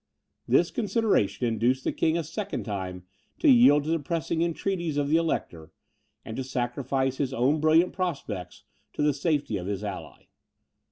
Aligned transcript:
This 0.47 0.71
consideration 0.71 1.45
induced 1.45 1.83
the 1.83 1.91
king 1.91 2.17
a 2.17 2.23
second 2.23 2.63
time 2.63 3.03
to 3.37 3.47
yield 3.47 3.83
to 3.83 3.91
the 3.91 3.99
pressing 3.99 4.41
entreaties 4.41 4.97
of 4.97 5.09
the 5.09 5.17
Elector, 5.17 5.71
and 6.25 6.35
to 6.37 6.43
sacrifice 6.43 7.17
his 7.17 7.35
own 7.35 7.59
brilliant 7.59 7.93
prospects 7.93 8.63
to 8.93 9.03
the 9.03 9.13
safety 9.13 9.57
of 9.57 9.67
this 9.67 9.83
ally. 9.83 10.23